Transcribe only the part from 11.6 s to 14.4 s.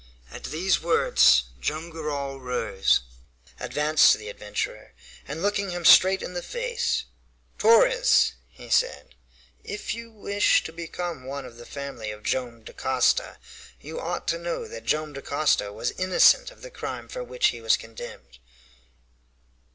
family of Joam Dacosta, you ought to